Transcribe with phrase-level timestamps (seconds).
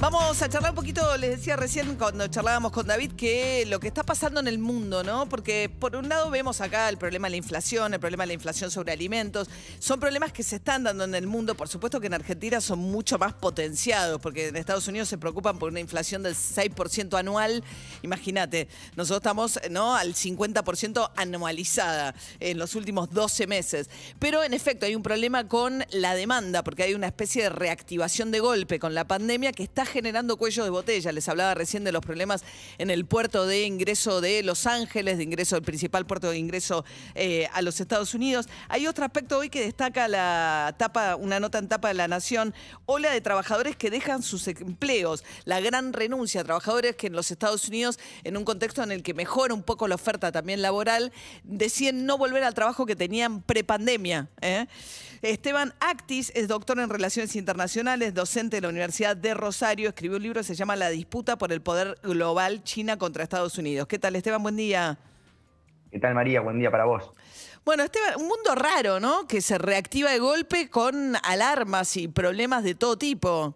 [0.00, 3.88] Vamos a charlar un poquito, les decía recién cuando charlábamos con David, que lo que
[3.88, 5.28] está pasando en el mundo, ¿no?
[5.28, 8.32] Porque por un lado vemos acá el problema de la inflación, el problema de la
[8.32, 9.50] inflación sobre alimentos.
[9.78, 11.54] Son problemas que se están dando en el mundo.
[11.54, 15.58] Por supuesto que en Argentina son mucho más potenciados, porque en Estados Unidos se preocupan
[15.58, 17.62] por una inflación del 6% anual.
[18.00, 19.94] Imagínate, nosotros estamos ¿no?
[19.94, 23.90] al 50% anualizada en los últimos 12 meses.
[24.18, 28.30] Pero en efecto hay un problema con la demanda, porque hay una especie de reactivación
[28.30, 31.12] de golpe con la pandemia que está generando cuellos de botella.
[31.12, 32.42] Les hablaba recién de los problemas
[32.78, 36.84] en el puerto de ingreso de Los Ángeles, de ingreso del principal puerto de ingreso
[37.14, 38.48] eh, a los Estados Unidos.
[38.68, 42.54] Hay otro aspecto hoy que destaca la tapa, una nota en tapa de la Nación,
[42.86, 47.68] ola de trabajadores que dejan sus empleos, la gran renuncia trabajadores que en los Estados
[47.68, 51.12] Unidos, en un contexto en el que mejora un poco la oferta también laboral,
[51.42, 54.28] deciden no volver al trabajo que tenían prepandemia.
[54.40, 54.66] ¿eh?
[55.22, 60.22] Esteban Actis es doctor en Relaciones Internacionales, docente de la Universidad de Rosario, escribió un
[60.22, 63.88] libro que se llama La disputa por el poder global China contra Estados Unidos.
[63.88, 64.42] ¿Qué tal, Esteban?
[64.42, 64.98] Buen día.
[65.90, 66.40] ¿Qué tal, María?
[66.40, 67.12] Buen día para vos.
[67.64, 69.26] Bueno, Esteban, un mundo raro, ¿no?
[69.26, 73.54] Que se reactiva de golpe con alarmas y problemas de todo tipo.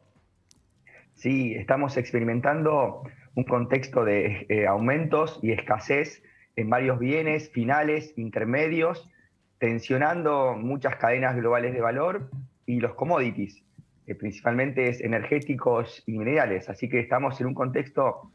[1.15, 3.03] Sí, estamos experimentando
[3.35, 6.23] un contexto de eh, aumentos y escasez
[6.57, 9.11] en varios bienes finales, intermedios,
[9.59, 12.31] tensionando muchas cadenas globales de valor
[12.67, 13.63] y los commodities,
[14.07, 16.69] eh, principalmente es energéticos y minerales.
[16.69, 18.33] Así que estamos en un contexto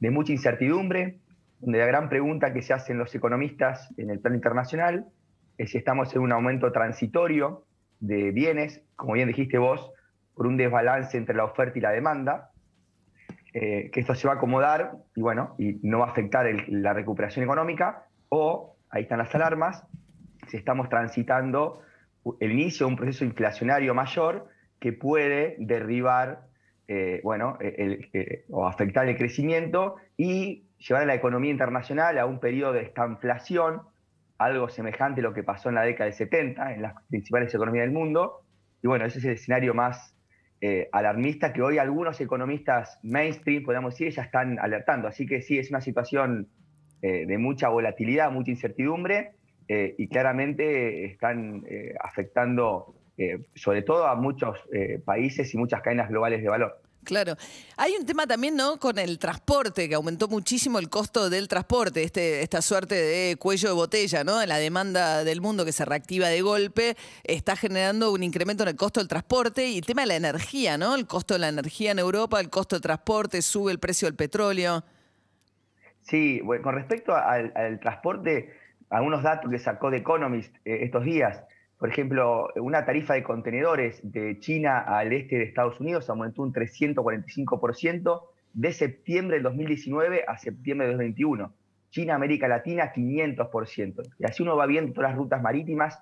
[0.00, 1.18] de mucha incertidumbre,
[1.60, 5.06] donde la gran pregunta que se hacen los economistas en el plano internacional
[5.58, 7.64] es si estamos en un aumento transitorio
[8.00, 9.92] de bienes, como bien dijiste vos,
[10.34, 12.50] por un desbalance entre la oferta y la demanda,
[13.54, 16.94] eh, que esto se va a acomodar y bueno, y no va a afectar la
[16.94, 19.84] recuperación económica, o, ahí están las alarmas,
[20.48, 21.82] si estamos transitando
[22.40, 24.48] el inicio de un proceso inflacionario mayor
[24.82, 26.48] que puede derribar,
[26.88, 32.40] eh, bueno, eh, o afectar el crecimiento y llevar a la economía internacional a un
[32.40, 33.82] periodo de estanflación,
[34.38, 37.84] algo semejante a lo que pasó en la década del 70 en las principales economías
[37.84, 38.40] del mundo.
[38.82, 40.16] Y bueno, ese es el escenario más
[40.60, 45.06] eh, alarmista que hoy algunos economistas mainstream, podemos decir, ya están alertando.
[45.06, 46.48] Así que sí, es una situación
[47.00, 49.32] de mucha volatilidad, mucha incertidumbre
[49.68, 54.58] eh, y claramente están eh, afectando eh, sobre todo a muchos
[55.04, 56.82] países y muchas cadenas globales de valor.
[57.04, 57.34] Claro.
[57.76, 58.78] Hay un tema también, ¿no?
[58.78, 63.70] Con el transporte, que aumentó muchísimo el costo del transporte, este, esta suerte de cuello
[63.70, 64.44] de botella, ¿no?
[64.46, 68.76] La demanda del mundo que se reactiva de golpe está generando un incremento en el
[68.76, 70.94] costo del transporte y el tema de la energía, ¿no?
[70.94, 74.14] El costo de la energía en Europa, el costo de transporte, sube el precio del
[74.14, 74.84] petróleo.
[76.02, 78.54] Sí, bueno, con respecto al transporte,
[78.90, 81.42] algunos datos que sacó de Economist eh, estos días.
[81.82, 86.52] Por ejemplo, una tarifa de contenedores de China al este de Estados Unidos aumentó un
[86.52, 88.22] 345%
[88.52, 91.52] de septiembre del 2019 a septiembre del 2021.
[91.90, 94.14] China, América Latina, 500%.
[94.16, 95.98] Y así uno va viendo todas las rutas marítimas,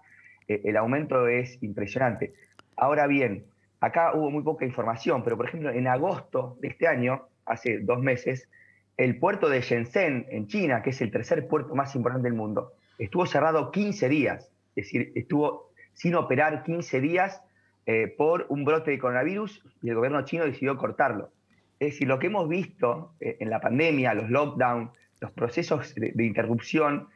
[0.48, 2.34] eh, el aumento es impresionante.
[2.76, 3.46] Ahora bien,
[3.80, 8.02] acá hubo muy poca información, pero por ejemplo, en agosto de este año, hace dos
[8.02, 8.50] meses,
[8.98, 12.74] el puerto de Shenzhen, en China, que es el tercer puerto más importante del mundo,
[12.98, 17.42] estuvo cerrado 15 días, es decir, estuvo sin operar 15 días
[17.86, 21.30] eh, por un brote de coronavirus y el gobierno chino decidió cortarlo.
[21.78, 24.90] Es decir, lo que hemos visto eh, en la pandemia, los lockdowns,
[25.20, 27.08] los procesos de, interrupción,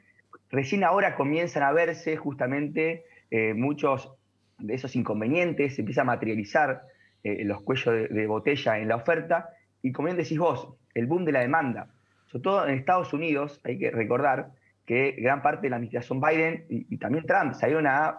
[0.51, 4.13] recién ahora comienzan a verse justamente eh, muchos
[4.59, 6.83] de esos inconvenientes, se empieza a materializar
[7.23, 9.49] los cuellos de, botella en la oferta,
[9.81, 11.89] y como bien decís vos, el boom de la demanda,
[12.27, 14.51] sobre todo en Estados Unidos, hay que recordar
[14.87, 18.19] que gran parte de la administración Biden y, también Trump salieron a,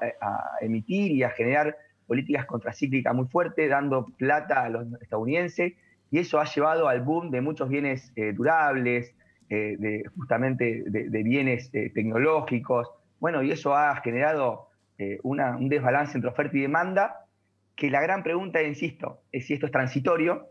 [0.61, 1.77] emitir y a generar
[2.07, 5.73] políticas contracíclicas muy fuertes, dando plata a los estadounidenses,
[6.11, 9.13] y eso ha llevado al boom de muchos bienes eh, durables,
[9.49, 12.89] eh, de, justamente de, bienes eh, tecnológicos.
[13.19, 14.69] Bueno, y eso ha generado
[15.23, 17.25] un desbalance entre oferta y demanda,
[17.75, 20.47] que la gran pregunta, insisto, es si esto es transitorio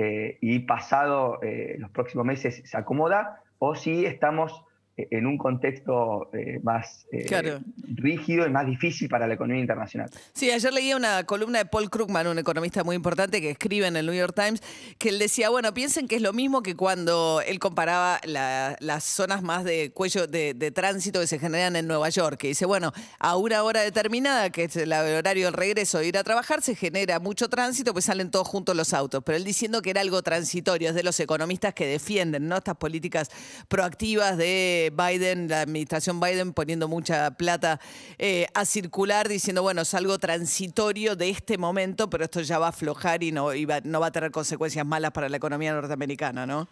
[0.00, 1.38] y pasado
[1.76, 4.64] los próximos meses se acomoda, o si estamos
[4.96, 7.60] en un contexto eh, más eh,
[7.94, 10.10] rígido y más difícil para la economía internacional.
[10.34, 13.96] Sí, ayer leía una columna de Paul Krugman, un economista muy importante que escribe en
[13.96, 14.62] el New York Times,
[14.98, 19.42] que él decía, bueno, piensen que es lo mismo que cuando él comparaba las zonas
[19.42, 23.36] más de cuello de, tránsito que se generan en Nueva York, que dice, bueno, a
[23.36, 27.18] una hora determinada, que es el horario del regreso de ir a trabajar, se genera
[27.18, 30.90] mucho tránsito, pues salen todos juntos los autos, pero él diciendo que era algo transitorio,
[30.90, 32.56] es de los economistas que defienden ¿no?
[32.56, 33.30] estas políticas
[33.68, 37.78] proactivas de de Biden, la administración Biden poniendo mucha plata
[38.18, 42.66] eh, a circular, diciendo, bueno, es algo transitorio de este momento, pero esto ya va
[42.66, 43.48] a aflojar y no,
[43.84, 46.68] no va a tener consecuencias malas para la economía norteamericana, ¿no?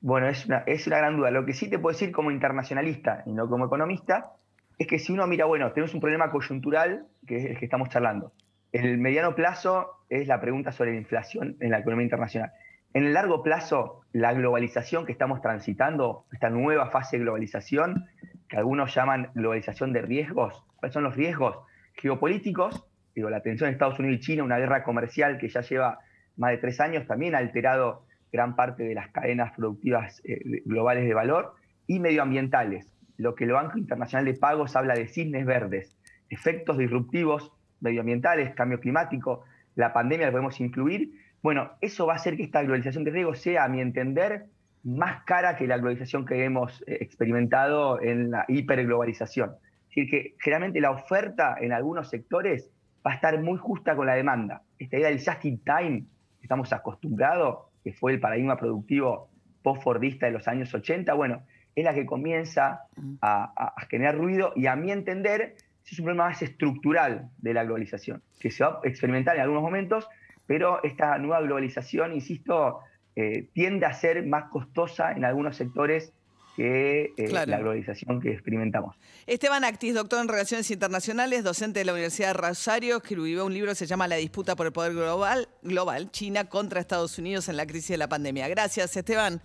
[0.00, 1.30] Bueno, es es una gran duda.
[1.30, 4.32] Lo que sí te puedo decir como internacionalista y no como economista
[4.78, 7.90] es que si uno mira, bueno, tenemos un problema coyuntural, que es el que estamos
[7.90, 8.32] charlando.
[8.72, 12.52] El mediano plazo es la pregunta sobre la inflación en la economía internacional.
[12.92, 18.06] En el largo plazo, la globalización que estamos transitando, esta nueva fase de globalización,
[18.48, 21.58] que algunos llaman globalización de riesgos, ¿cuáles son los riesgos
[21.94, 22.86] geopolíticos?
[23.14, 25.98] La tensión de Estados Unidos y China, una guerra comercial que ya lleva
[26.36, 31.04] más de tres años, también ha alterado gran parte de las cadenas productivas eh, globales
[31.04, 31.54] de valor,
[31.86, 32.94] y medioambientales.
[33.16, 35.98] Lo que el Banco Internacional de Pagos habla de cisnes verdes,
[36.28, 39.42] efectos disruptivos medioambientales, cambio climático,
[39.74, 41.10] la pandemia la podemos incluir.
[41.42, 44.46] Bueno, eso va a hacer que esta globalización de riesgo sea, a mi entender,
[44.84, 49.50] más cara que la globalización que hemos eh, experimentado en la hiperglobalización.
[49.50, 52.70] Es decir, que generalmente la oferta en algunos sectores
[53.06, 54.62] va a estar muy justa con la demanda.
[54.78, 56.04] Esta idea del just in time,
[56.38, 59.30] que estamos acostumbrados, que fue el paradigma productivo
[59.62, 61.42] post-fordista de los años 80, bueno,
[61.74, 62.82] es la que comienza
[63.22, 65.54] a, generar ruido y a mi entender
[65.84, 69.62] es un problema más estructural de la globalización, que se va a experimentar en algunos
[69.62, 70.08] momentos,
[70.50, 72.80] pero esta nueva globalización, insisto,
[73.14, 76.12] eh, tiende a ser más costosa en algunos sectores
[76.56, 78.96] que eh, la globalización que experimentamos.
[79.28, 83.70] Esteban Actis, doctor en Relaciones Internacionales, docente de la Universidad de Rosario, escribió un libro
[83.70, 87.56] que se llama La disputa por el poder global, global, China contra Estados Unidos en
[87.56, 88.48] la crisis de la pandemia.
[88.48, 89.40] Gracias, Esteban.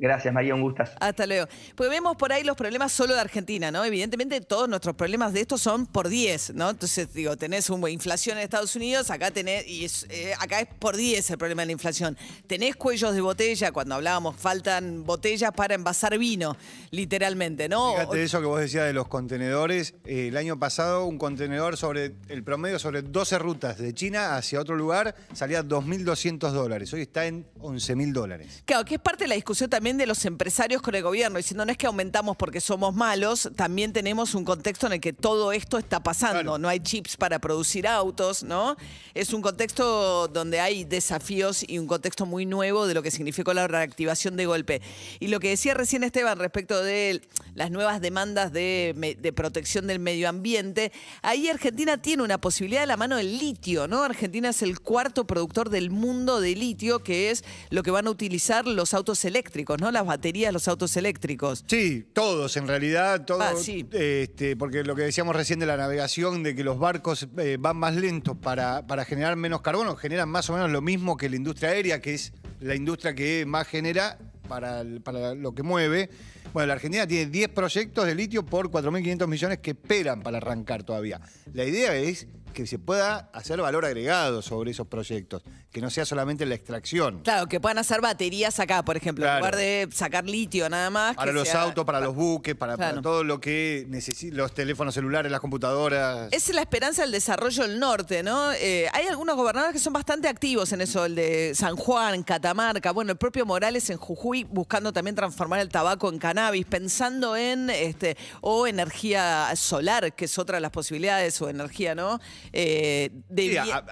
[0.00, 0.84] Gracias, María, un gusto.
[1.00, 1.48] Hasta luego.
[1.74, 3.84] Pues vemos por ahí los problemas solo de Argentina, ¿no?
[3.84, 6.70] Evidentemente todos nuestros problemas de estos son por 10, ¿no?
[6.70, 10.96] Entonces, digo, tenés una inflación en Estados Unidos, acá tenés, y eh, acá es por
[10.96, 12.16] 10 el problema de la inflación.
[12.46, 16.56] Tenés cuellos de botella, cuando hablábamos, faltan botellas para envasar vino,
[16.92, 17.94] literalmente, ¿no?
[17.94, 19.94] Fíjate eso que vos decías de los contenedores.
[20.04, 24.60] Eh, el año pasado, un contenedor sobre, el promedio sobre 12 rutas de China hacia
[24.60, 26.92] otro lugar salía 2.200 dólares.
[26.92, 28.62] Hoy está en 11.000 dólares.
[28.64, 31.64] Claro, que es parte de la discusión también de los empresarios con el gobierno, diciendo
[31.64, 35.52] no es que aumentamos porque somos malos, también tenemos un contexto en el que todo
[35.52, 36.58] esto está pasando.
[36.58, 38.76] No hay chips para producir autos, ¿no?
[39.14, 43.54] Es un contexto donde hay desafíos y un contexto muy nuevo de lo que significó
[43.54, 44.82] la reactivación de golpe.
[45.20, 47.22] Y lo que decía recién Esteban respecto de
[47.58, 52.86] las nuevas demandas de, de protección del medio ambiente, ahí Argentina tiene una posibilidad de
[52.86, 54.04] la mano del litio, ¿no?
[54.04, 58.10] Argentina es el cuarto productor del mundo de litio, que es lo que van a
[58.10, 59.80] utilizar los autos eléctricos.
[59.80, 59.90] ¿no?
[59.90, 61.64] Las baterías, los autos eléctricos.
[61.66, 63.42] Sí, todos en realidad, todos.
[63.42, 67.56] Ah, este, porque lo que decíamos recién de la navegación, de que los barcos eh,
[67.58, 71.28] van más lentos para, para generar menos carbono, generan más o menos lo mismo que
[71.28, 74.18] la industria aérea, que es la industria que más genera
[74.48, 76.10] para, para lo que mueve.
[76.52, 80.82] Bueno, la Argentina tiene 10 proyectos de litio por 4.500 millones que esperan para arrancar
[80.82, 81.20] todavía.
[81.52, 82.26] La idea es
[82.58, 87.20] que se pueda hacer valor agregado sobre esos proyectos, que no sea solamente la extracción.
[87.22, 91.14] Claro, que puedan hacer baterías acá, por ejemplo, en lugar de sacar litio nada más.
[91.14, 95.40] Para los autos, para los buques, para, todo lo que necesita, los teléfonos celulares, las
[95.40, 96.32] computadoras.
[96.32, 98.52] Es la esperanza del desarrollo del norte, ¿no?
[98.52, 102.90] Eh, hay algunos gobernadores que son bastante activos en eso, el de San Juan, Catamarca,
[102.90, 106.37] bueno, el propio Morales en Jujuy, buscando también transformar el tabaco en cannabis,
[106.68, 112.20] pensando en, este, o energía solar, que es otra de las posibilidades, o energía, ¿no?
[112.52, 113.10] Eh,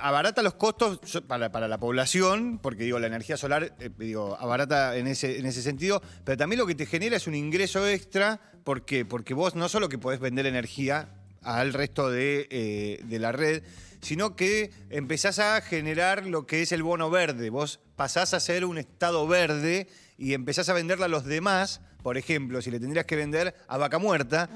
[0.00, 5.06] abarata los costos para, la población, porque digo, la energía solar, eh, digo, abarata en
[5.06, 8.85] ese, en ese sentido, pero también lo que te genera es un ingreso extra, ¿por
[8.85, 9.04] qué?
[9.04, 11.09] Porque vos no solo que podés vender energía
[11.47, 13.62] al resto de, eh, de la red,
[14.00, 17.50] sino que empezás a generar lo que es el bono verde.
[17.50, 19.88] Vos pasás a ser un estado verde
[20.19, 21.81] y empezás a venderla a los demás.
[22.03, 24.49] Por ejemplo, si le tendrías que vender a Vaca Muerta,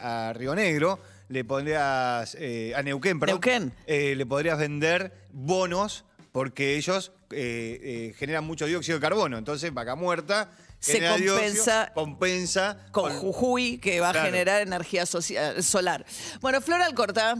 [0.00, 0.98] a Río Negro,
[1.32, 8.44] le podrías, eh, a Neuquén, perdón, eh, le podrías vender bonos porque ellos eh, generan
[8.44, 9.38] mucho dióxido de carbono.
[9.38, 10.50] Entonces, vaca muerta
[10.82, 16.04] se compensa, compensa con, Jujuy, que va a generar energía solar.
[16.40, 17.36] Bueno, Flor Alcorta.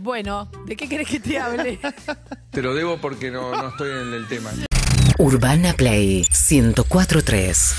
[0.00, 1.78] bueno, ¿de qué querés que te hable?
[2.50, 4.50] te lo debo porque no, no estoy en el tema.
[5.18, 7.74] Urbana Play 1043.